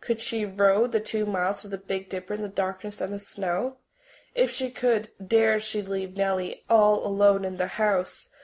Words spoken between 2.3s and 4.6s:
in the darkness and the snow? If